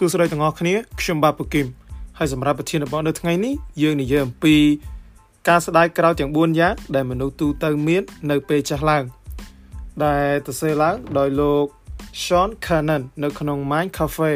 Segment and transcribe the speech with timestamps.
[0.00, 1.66] សួស្តីទាំងអស់គ្នាខ្ញុំបាទពូគឹម
[2.18, 4.54] ហើយសម្រាប់ប្រធានបទនៅថ្ងៃនេះយើងនិយាយអំពី
[5.48, 9.04] ការស្ដាយក្រោយទាំង4យ៉ាងដែលមនុស្សទូទៅមាននៅពេលចាស់ឡើង
[10.04, 11.66] ដែលទៅសេឡើងដោយលោក
[12.22, 14.32] Sean Cannon នៅក្នុង Mind Cafe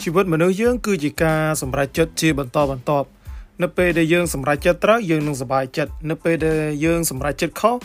[0.00, 3.06] ជីវិតមនុស្សយើង គឺជាការសម្រេចចិត្តជាបន្តបន្ទាប់
[3.62, 7.76] នៅពេលដែលយើងសម្រេចចិត្តត្រូវយើងនឹងសប្បាយចិត្តនៅពេលដែលយើងសម្រេចចិត្តខុស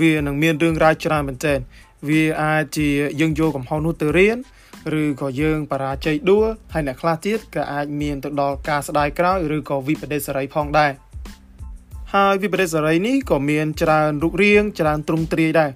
[0.00, 1.58] វានឹងមានរឿងរ៉ាវច្រើនមែនទែន
[2.08, 2.88] វាអាចជា
[3.20, 4.38] យើងយកកំហុសនោះទៅរៀន
[5.02, 10.92] ឬក៏យើងបរាជ័យដួលហើយអ្នកខ្លះទៀតក៏អាចមានទៅដល់ការស្ដាយក្រោយឬក៏វិបដិសេរីផងដែរ
[12.14, 15.70] ហើយវិបដិសេរីនេះក៏មានច្រើនរូបរាងច្រើនទ្រង់ទ្រាយដែរ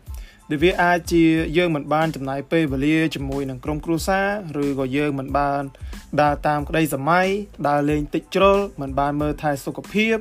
[0.50, 1.24] ដែលវាអាចជា
[1.56, 4.20] យើងមិនបានចំណាយពេលវេលាជាមួយនឹងក្រុមគ្រួសា
[4.56, 5.62] រឬក៏យើងមិនបាន
[6.20, 7.26] ដើរតាមក្តីសម័យ
[7.68, 10.16] ដើរលេងតិចជ្រុលមិនបានមើលថែសុខភាព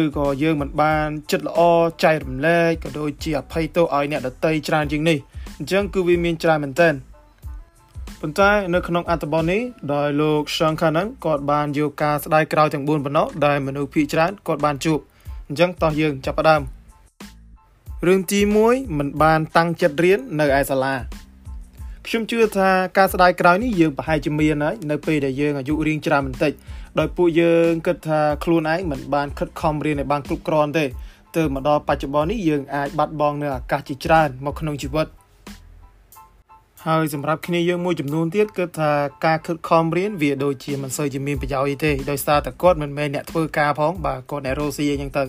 [0.00, 1.60] ឬក៏យើងមិនបានចិត្តល្អ
[2.04, 5.18] ចែករំលែកក៏ដូចជាអភ័យទោសឲ្យអ្នកដតីច្រើនជាងនេះ
[5.58, 6.94] អញ្ចឹងគឺវាមានច្រើនមែនទែន
[8.20, 9.60] ប៉ុន្តែនៅក្នុងអត្ថបទនេះ
[9.94, 14.98] ដោយលោក Sean Cannon គាត់បានយកការស្ដាយក្រោយទាំង4បំណោដែលមនុស្សភាគច្រើនគាត់បានជួប
[15.48, 16.62] អញ្ចឹងតោះយើងចាប់ផ្ដើម
[18.06, 20.94] រឿងទី1មិនបានតាំងចិត្តរៀននៅឯសាលា
[22.06, 26.52] ខ្ញុំជឿថាការស្ដាយក្រោយនេះយើងប្រហែលជាមានហើយនៅពេលដែលយើងអាយុរៀងច្រើនបន្តិច
[26.98, 30.84] ដោយពួកយើងគិតថាខ្លួនឯងមិនបានខិតខំរៀនឲ្យបានគ្រប់គ្រាន់ទេ
[31.36, 35.06] ទៅមកដល់បច្ចុប្បន្ននេះយើងអាចបាត់បង់នៅឱកាសជាច្រើនមកក្នុងជីវិត
[36.88, 38.92] ហើយសម្រាប់គ្នាយើងមួយចំនួនទៀតគឺថា
[39.26, 45.24] ការខិតខំរៀនវាដូចជាមិនសូវជាមានប្រយោជន៍អីទេដោយសារតែគាត់មិនមែនអ្នកធ្វើការផងបាទគាត់អ្នករស់ស៊ីអីចឹងទៅ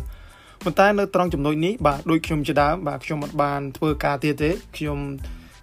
[0.64, 5.00] ប៉ុន្តែនៅត្រង់ចំណុចនេះបាទដូចខ្ញុំជាដើមបាទខ្ញុំមិនបានធ្វើការទៀតទេខ្ញុំ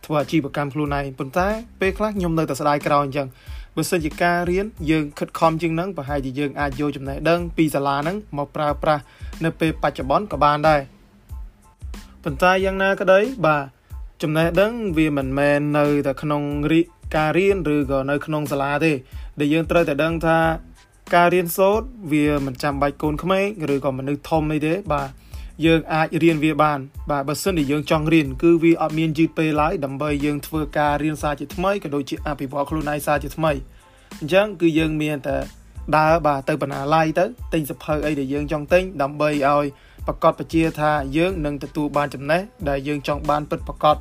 [0.04, 1.48] ធ្វើអាជីវកម្មខ្លួនឯងប៉ុន្តែ
[1.80, 3.28] ពេលខ្លះខ្ញុំនៅតែស្ដាយក្រោយអញ្ចឹង
[3.76, 9.02] បើសិនជាការរៀនយើងខិតខំជាងហ្នឹងប្រហែលជាយើងអាចយកចំណេះដឹងពីសាលាហ្នឹងមកប្រើប្រាស់
[9.44, 10.80] នៅពេលបច្ចុប្បន្នក៏បានដែរ
[12.24, 13.77] ប៉ុន្តែយ៉ាងណាក្តីបាទ
[14.22, 16.42] ចំណេះដឹងវាមិនមែននៅតែក្នុង
[17.16, 18.92] ការរៀនឬក៏នៅក្នុងសាលាទេ
[19.40, 20.38] ដែលយើងត្រូវតែដឹងថា
[21.14, 25.08] ការរៀនសូត្រវាមិនចាំបាច់កូនក្មេងឬក៏មនុស្សធំអីទេបាទ
[25.66, 26.78] យើងអាចរៀនវាបាន
[27.10, 33.52] បាទបើសិនជាយើងចង់រៀនគឺវាអត់មានយឺតពេលឡើយដើម្បីយើងធ្វើការរៀនសារជាថ្មីក៏ដូចជាអភិវឌ្ឍខ្លួនឯងសារជាថ្មី
[34.20, 35.36] អញ្ចឹងគឺយើងមានតែ
[35.96, 39.66] ដើរបាទទៅបណ្ណាល័យទៅទិញសភៅអីដែលយើងចង់ទិញដើម្បីឲ្យ
[40.08, 43.96] ប្រកាសបជាថាយើងនឹងទទួលបានចំណេះដែលយើងចង់បានពិតប្រកប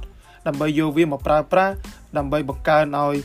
[0.48, 1.74] ដើម្បីយកវាមកប្រើប្រាស់
[2.18, 3.16] ដើម្បីបង្កើនឲ្យ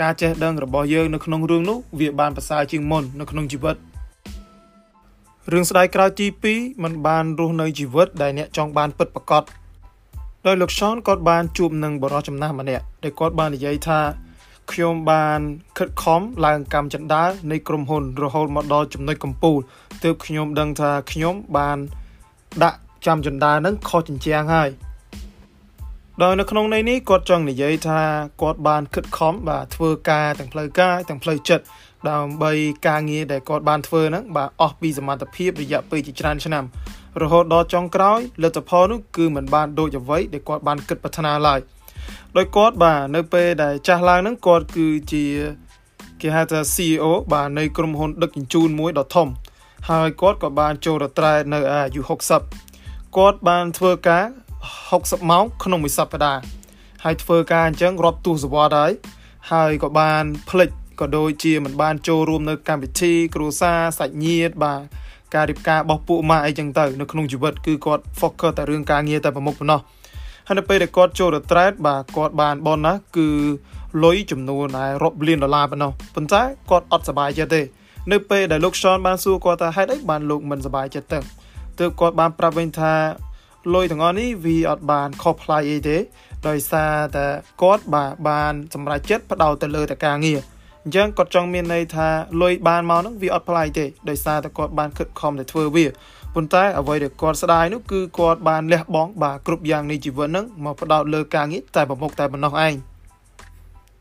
[0.00, 3.76] ការចេះដឹងរបស់យើងនៅក្នុងរឿងនោះវាបានប្រសើរជាងមុននៅក្នុងជីវិត
[5.52, 6.26] រឿងស្ដាយក្រោយទី
[6.56, 9.42] 2มันបានរស់នៅជីវិតដែលអ្នកចង់បានពិតប្រាកដ
[10.46, 13.98] ដោយលោក Sean គាត់បានជួបនឹងបរិសុទ្ធចំណាស់ម្នាក់ដែលគាត់បាននិយាយថា
[14.72, 15.40] ខ្ញុំបាន
[15.78, 19.58] ខិតខំឡើងកម្មចន្ទានៃក្រុមហ៊ុន រហូតមកដល់ចំណុចកំពូល
[20.04, 21.78] ទើបខ្ញុំដឹងថាខ្ញុំបាន
[22.62, 24.70] ដាក់ចាំចន្ទានឹងខុសចិញ្ចាំងហើយ
[26.22, 28.00] ដោយនៅក្នុងន័យនេះគាត់ចង់និយាយថា
[28.42, 31.64] គាត់បានខិតខំបាទធ្វើការទាំងផ្លូវកាយទាំងផ្លូវចិត្ត
[32.10, 32.52] ដើម្បី
[32.86, 36.64] ការងារដែលគាត់បានធ្វើហ្នឹងបាទអស់ពីសមត្ថភាពរយៈពេលជាច្រើនឆ្នាំ
[37.22, 41.60] រហូតដល់ចុងក្រោយលទ្ធផលនោះគឺมันបានដូចអ្វីដែលគាត់បានគិតប្រាថ្នាឡើយ
[42.36, 45.24] ដោយគាត់បាទនៅពេលដែលចាស់ឡើងហ្នឹងគាត់គឺជា
[46.20, 49.28] គេហៅថា CEO បាទនៃក្រុមហ៊ុនដឹកជញ្ជូនមួយដ៏ធំ
[49.90, 52.00] ហើយគាត់ក៏បានចូលរត្រែនៅអាយុ
[52.58, 54.24] 60គាត់បានធ្វើការ
[54.76, 56.40] 60ម៉ោងក្នុងមួយសប្តាហ៍
[57.04, 58.92] ហើយធ្វើការអញ្ចឹងរាប់ទសវត្សរ៍ហើយ
[59.52, 60.70] ហើយក៏បានផ្លិច
[61.00, 64.80] ក៏ដូចជាមិនបានចូលរួមនៅកម្មវិធីគ្រួសារសាច់ញាតិបាទ
[65.34, 69.80] ការរៀបការរបស់ពួកម៉ាក់អីចឹងទៅនៅក្នុងជីវិតគឺគាត់ focus តែរឿងការងារតែប្រមុខប៉ុណ្ណោះ
[70.48, 73.28] ហើយនៅពេលដែលគាត់ចូល retreat បាទគាត់បានបនណាគឺ
[74.04, 77.62] លុយចំនួនតែរាប់លានដុល្លារប៉ុណ្ណោះប៉ុន្តែគាត់អត់សប្បាយចិត្តទេ
[78.12, 81.20] នៅពេលដែលលោក Sean បានសួរគាត់ថាហេតុអីបានលោកមិនសប្បាយចិត្តទៅ
[81.80, 82.94] ទើបគាត់បានប្រាប់វិញថា
[83.74, 85.96] លុយទាំងអស់នេះវាអត់បានខុសប្លែកអីទេ
[86.48, 87.26] ដោយសារតែ
[87.62, 90.40] គាត់បាទបានសម្រេចចិត្តផ្ដោតទៅលើតែការងារ
[90.84, 92.08] អញ្ចឹងគាត់ចង់មានន័យថា
[92.42, 95.86] លុយបានមកហ្នឹងវាអត់ប្លែកទេដោយសារតែគាត់បានខិតខំតែធ្វើវា
[96.35, 102.73] ប៉ុន្តែអ្វីដែលគាត់ស្ដាយនោះគឺគាត់បានលះបង់បាទគ្រប់យ៉ាងនៃជីវិតហ្នឹងមកផ្ដោតលើការងារតែប្រមុខតែប៉ុណ្ណោះឯង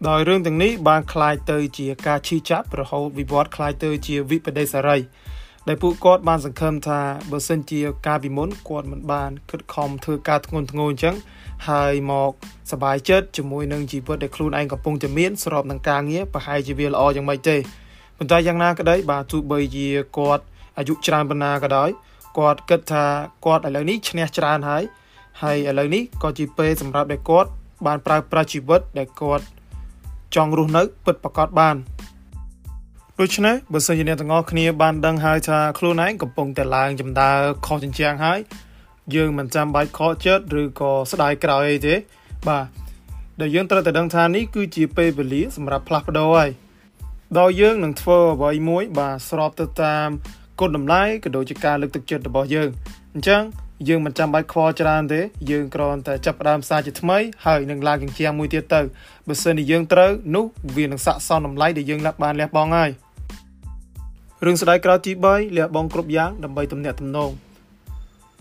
[0.09, 4.99] ដោយរឿងទាំងនេះបានคล้ายទៅជាការឈឺចាប់រហូតវិវត្តคล้ายទៅជាវិបដិសារី
[5.69, 7.01] ដែលពួកគាត់បានសង្ឃឹមថា
[7.31, 11.17] បើសិនជាការពីមុនគាត់មិនបានខិតខំធ្វើការធ្ងន់ធ្ងរអញ្ចឹង
[11.69, 12.33] ហើយមក
[12.73, 17.57] សบายចិត្តជាមួយនឹងជីវិតដែលខ្លួនឯងកំពុងតែមានស្របនឹងការងារប្រហែលជាវាល្អយ៉ាងម៉េចទេ
[18.19, 20.45] ប៉ុន្តែយ៉ាងណាក្តីបាទទោះបីជាគាត់
[20.79, 21.91] អាយុច្រើនប៉ុណ្ណាក៏ដោយ
[22.38, 23.06] គាត់គិតថា
[23.46, 24.84] គាត់ឥឡូវនេះឈ្នះច្រើនហើយ
[25.42, 27.50] ហើយឥឡូវនេះក៏ជាពេលសម្រាប់ដែលគាត់
[27.86, 29.46] បានប្រើប្រាស់ជីវិតដែលគាត់
[30.36, 31.76] ចង់រស់នៅពិតប្រាកដបាន
[33.20, 37.32] ដូច្នេះបើសិនជាអ្នកទាំងអស់គ្នាបានដឹងហើយថាខ្លួនឯងកំពុងតែឡើងចម្ដើ
[37.66, 38.40] ខុសចិញ្ចាំងហើយ
[39.16, 41.96] យើងមិនចាំបាច់ខកចិត្តឬក៏ស្ដាយក្រោយអីទេ
[42.48, 42.66] បាទ
[43.42, 46.50] ដែលយើងត្រូវតែដឹងថានេះគឺជាពេលវេលាសម្រាប់ផ្លាស់ប្ដូរហើយ
[47.40, 50.10] ដោយយើងនឹងធ្វើអ្វីមួយ បាទស្របទៅតាម
[50.60, 52.70] គុណតម្លៃក៏ដូចជាការលើកទឹកចិត្តរបស់យើង
[53.16, 53.44] អញ្ចឹង
[53.88, 58.82] យើងមិនចាំបាច់ខ្វល់ច្រើនទេយើងគ្រាន់តែចាប់ផ្ដើមសារជាថ្មីហើយនឹងឡើងជញ្ជាំងមួយទៀតទៅ
[59.28, 60.46] បើសិនជាយើងត្រូវនោះ
[60.78, 62.92] វានឹងស័ក្តិសមតម្លៃដែលយើងបានលះបង់ហើយ
[64.46, 67.32] រឿងស្ដាយក្រោយទី3លះបង់គ្រប់យ៉ាងដើម្បីទំនាក់ទំនង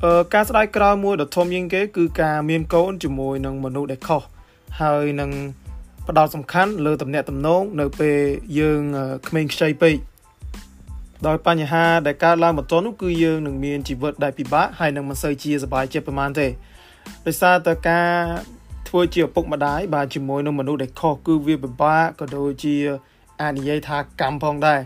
[0.05, 4.23] អឺការស្ដាយក្រោយមួយដ៏ធំជាងគេគឺការមានកូនជាមួយនឹងមនុស្សដែលខុស
[4.81, 5.31] ហើយនឹង
[6.09, 8.19] ផ្ដោតសំខាន់លើទំនាក់ទំនងនៅពេល
[8.59, 8.81] យើង
[9.29, 9.97] ក្មេងខ្ចីពេក
[11.27, 16.49] ដោយបញ្ហាដែលកើតឡើងបន្ទាន់នោះគឺយើងនឹងមានជីវិតដែលពិបាកហើយនឹងមិនសូវជាសប្បាយចិត្តប្រហែលទេ
[17.27, 18.11] ដោយសារតែការ
[18.89, 22.75] ធ្វើជាឪពុកម្ដាយបាទជាមួយនឹងមនុស្សដែលខុសគឺវាពិបាកក៏ដូចជា
[23.41, 24.81] អាចនិយាយថាកម្មផងដែរ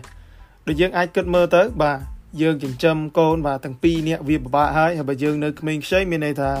[0.67, 1.97] ដូចយើងអាចគិតមើលទៅបាទ
[2.41, 6.51] យើងចិញ្ចឹមកូនបាទទាំងពីរនាក់វាពិបាកហើយហើយបើយើងនៅក្មេងខ្ចីមានន័យថា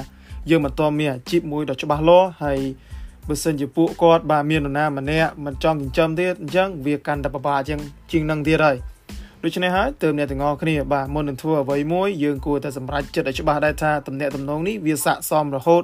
[0.49, 2.59] យើងមិនទាន់មានអាជីពមួយដ៏ច្បាស់លាស់ហើយ
[3.27, 7.79] បើសិនជាពួកគាត់បាទមាននរណាម្នាក់មិនចង់ចិញ្ចឹមទៀតអញ្ចឹងវាកាន់តែពិបាកជាង
[8.11, 8.77] ជាងនឹងទៀតហើយ
[9.43, 15.83] ដូច្នេះហើយទើបអ្នកទាំងអស់គ្នាបាទមុននឹងធ្វើអ្វីមួយយើងគួរតែសម្រេចចិត្តឲ្យច្បាស់ដែរថាតំណែងតំណងនេះវាស័ក្តិសមរហូត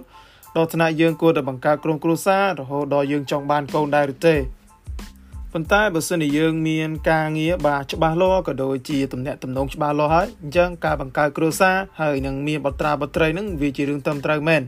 [0.56, 4.36] ដល់ថ្នាក់យើងគួរតែបង្កើតក្រុមគ្រួសាររហូតដល់យើងចង់បានកូនដែរឬទេ
[5.54, 14.62] ប៉ុន្តែបើសិនជាយើងមានការងារបាទច្បាស់លាស់ក៏ដូចជាតំណែងតំណងច្បាស់លាស់ហើយអញ្ចឹងការបង្កើតគ្រួសារហើយនឹងមានបត្រាបត្រីនឹងវាជារឿងត្រឹមត្រូវមែន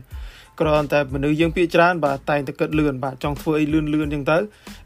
[0.60, 4.38] គ្រាន់តែមនុស្សយើងភាគច្រើនបាទតែងតែគិតលឿនបាទចង់ធ្វើអីលឿនលឿនអញ្ចឹងទៅ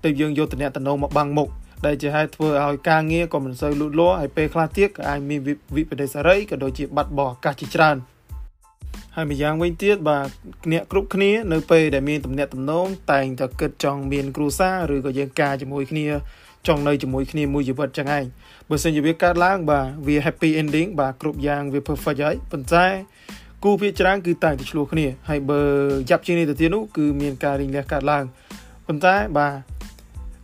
[0.03, 1.49] តែយើងយកតំណែងតំណងមកបាំងមុខ
[1.87, 5.40] ដែលជាហេតុធ្វើឲ្យការងារក៏មិនសូវលូតលាស់ហើយពេលខ្លះទៀតក៏អាចមាន
[5.76, 7.96] វិបត្តិសេរីក៏ដូចជាបាត់បង់ឱកាសជាច្រើន
[9.17, 10.29] ហើយម្យ៉ាងវិញទៀតបាទ
[10.73, 16.06] អ្នកគ្រប់គ្នានៅពេលដែលមានតំណែងតំណងតែងតែគិតចង់មានគ្រួសារឬក៏យើងការជាមួយគ្នា
[16.67, 18.25] ចង់នៅជាមួយគ្នាមួយជីវិតចឹងឯង
[18.69, 22.87] បើសិនជាវាកើតឡើងបាទវា happy ending បាទគ្រប់យ៉ាងវា perfect ហើយប៉ុន្តែ
[23.64, 25.61] គូភាគច្រើនគឺតែងតែឆ្លោះគ្នាហើយបើ
[26.08, 28.25] យ៉ាប់ជាងនេះទៅទៀតនោះគឺមានការរីងលះកើតឡើង
[28.87, 29.52] ប៉ុន្តែបាទ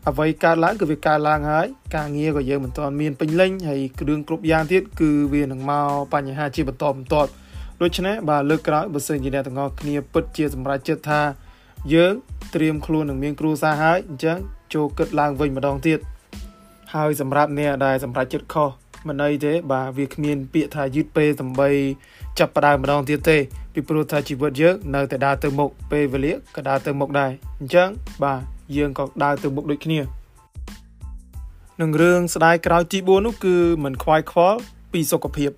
[0.08, 1.66] អ្វីកើតឡើងគឺវាកើតឡើងហើយ
[1.96, 7.30] ការងារក៏យើងមិនទាន់មានពេញលេញហើយគ្រឿងគ្រប់យ៉ាងទៀតគឺវានឹងមកបញ្ហាជាបន្តបន្ទាប់
[7.82, 11.20] ដូច្នេះបាទលើកក្រោយបើសិនជាអ្នកទាំងអស់គ្នាពិតជាសម្រេចចិត្តថា
[11.94, 12.12] យើង
[12.54, 14.38] ត្រៀមខ្លួននឹងមានគ្រួសារហើយអញ្ចឹង
[14.74, 15.98] ចូលគិតឡើងវិញម្ដងទៀត
[16.94, 18.68] ហើយសម្រាប់អ្នកដែលសម្រេចចិត្តខុស
[19.08, 21.70] មិនអីទេ បាទវាគ្មាន ពាក្យថាយឺតពេលដើម្បី
[22.38, 23.38] ចាប់ផ្ដើមម្ដងទៀតទេ
[23.74, 27.88] ពីព្រោះថាជីវិតយើងនៅតែដើរទៅមុខពេលវេលាក៏ដើរទៅមុខដែរអញ្ចឹង
[28.22, 30.00] បាទ យើងក៏ដើរទៅមុខដូចគ្នា
[31.80, 34.58] នឹងរឿងស្ដាយក្រោយទី4នោះគឺមិនខ្វាយខ្វល់
[34.92, 35.50] ពីសុខភាព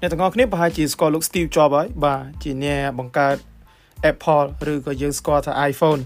[0.00, 3.36] អ្នកទាំងអស់គ្នាប្រហែលជាស្គាល់លោក Steve Jobs ហើយបាទជាអ្នកបង្កើត
[4.10, 6.00] Apple ឬក៏យើងស្គាល់ថា iPhone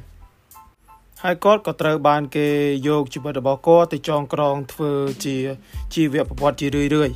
[1.22, 2.48] ហើយគាត់ក៏ត្រូវបានគេ
[2.86, 4.92] យកជីវិតរបស់គាត់ទៅចងក្រងធ្វើ
[5.24, 5.36] ជា
[5.94, 7.10] ជីវប្រវត្តិជារឿយរឿយ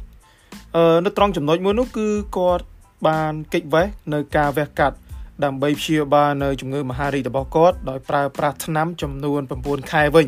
[0.76, 2.64] អឺនៅត្រង់ចំណុចមួយនោះគឺគាត់
[3.06, 4.96] បានកិច្ចវេះនៅការវះកាត់
[5.44, 10.26] ដើម្បីព្យាបាលនៅជំងឺមហារីករបស់គាត់ដោយប្រើប្រាស់ថ្នាំចំនួន9ខែវិញ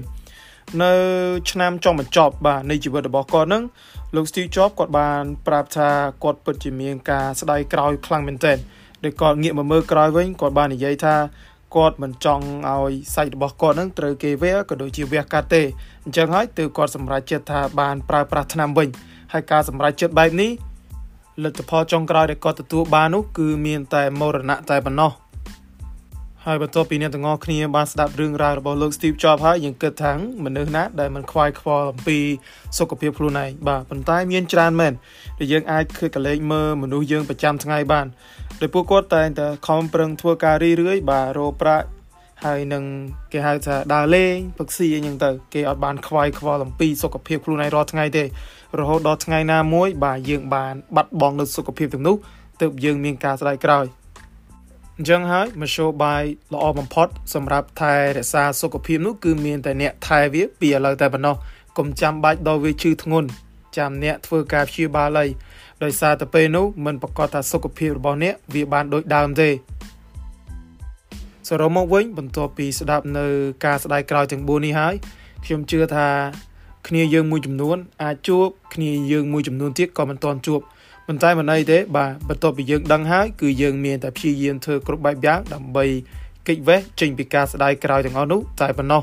[0.83, 0.93] នៅ
[1.51, 3.63] ឆ្នាំចុងបញ្ចប់បាទនៃជីវិតរបស់គាត់នឹង
[4.17, 5.91] លោក Steve Jobs គាត់បានប្រាប់ថា
[6.23, 8.59] គាត់ពិតជាមានការស្ដាយក្រោយខ្លាំងមែនទែន
[9.05, 11.17] ដោយគាត់ងាកមកមើលក្រោយវិញគាត់បាននិយាយថា
[11.77, 15.63] គាត់មិនចង់ឲ្យសាច់របស់គាត់នឹងត្រូវគេវះក៏ដូចជាវះកាត់ទេ
[16.05, 18.89] អញ្ចឹងហើយទើបគាត់សម្រេចចិត្តថាបានប្រើប្រាស់ថ្នាំវិញ
[19.33, 20.51] ហើយការសម្រេចចិត្តបែបនេះ
[21.45, 25.13] លទ្ធផលចុងក្រោយដែលគាត់ទទួលបាននោះគឺមានតែមរណៈតែប៉ុណ្ណោះ
[26.45, 30.13] ហើយបន្ទាប់ពីអ្នកទាំងអស់គ្នាបានស្ដាប់រឿងរ៉ាវរបស់លោក Steve Jobs ហើយយើងគិតថា
[30.45, 32.19] មនុស្សណាដែលមិនខ្វាយខ្វល់អំពី
[32.79, 34.93] សុខភាពខ្លួនឯងបាទប៉ុន្តែមានច្រើនមែន
[35.39, 38.07] ដែលយើងអាចឃើញកលេចមើលមនុស្សយើងប្រចាំថ្ងៃបាន
[38.61, 41.87] ដោយពួកគាត់តែងតែខំប្រឹងធ្វើការរីរឿយបាទរកប្រាក់
[42.45, 42.85] ហើយនឹង
[43.33, 48.25] គេហៅថាដើរលេងពឹកស៊ីអីចឹងទៅគេអត់បានខ្វាយខ្វល់អំពីសុខភាពខ្លួនឯងរាល់ថ្ងៃទេ
[48.79, 52.17] រហូតដល់ថ្ងៃណាមួយ បាទយើងបានបាត់បង់នូវសុខភាពទាំងនោះ
[52.61, 53.85] ទើបយើងមានការស្ដាយក្រោយ
[54.97, 56.23] អញ្ចឹងហើយមធ្យោបាយ
[56.55, 61.37] ល្អបំផុត សម្រាប់ថែរក្សាសុខភាពនោះគឺមានតែអ្នកថែវាពីឥឡូវតែប៉ុណ្ណោះ
[61.79, 63.29] កុំចាំបាច់ដល់វាឈឺធ្ងន់
[63.77, 65.27] ចាំអ្នកធ្វើការព្យាបាលអី
[65.85, 69.51] ដោយសារតែពេលនោះមិនប្រកាសថាសុខភាពរបស់អ្នកវាបានដូចដើមទេ
[71.49, 73.27] សរុបមកវិញបន្ទាប់ពីស្ដាប់នៅ
[73.65, 74.95] ការស្ដាយក្រោយទាំង4នេះហើយ
[75.45, 76.09] ខ្ញុំជឿថា
[76.89, 80.61] គ្នាយើងមួយចំនួនអាចជួបគ្នាយើងមួយចំនួនទៀតក៏មិនទាន់ជួប
[81.07, 85.85] ប៉ុន្តែមិនអីទេបាទបន្ទាប់ពីយើងដឹងហើយគឺយើងមានតែព្យាយាមធ្វើគ្រប់បែបយ៉ាងដើម្បី
[86.47, 89.03] គេចវេះចេញពីការស្ដាយក្រោយទាំងអស់នោះតែប៉ុណ្ណោះ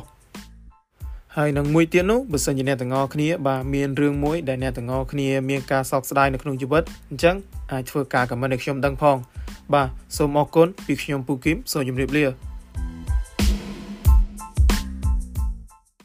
[1.35, 7.35] ហើយនឹងមួយទៀតនោះបើសិនជាអ្នកទាំងអស់គ្នាបាទមានរឿងមួយដែលអ្នកទាំងអស់គ្នាមានការសោកស្ដាយនៅក្នុងជីវិតអញ្ចឹង
[7.71, 9.17] អាចធ្វើការខមមិនឲ្យខ្ញុំដឹងផង
[9.73, 9.87] បាទ
[10.17, 12.25] សូមអរគុណពីខ្ញុំពូគឹមសូមជម្រាបលា